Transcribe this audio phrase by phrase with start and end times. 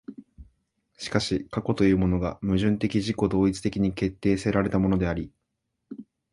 [0.97, 5.31] しかし過去というものが矛盾的自己同一的に決定せられたものであり、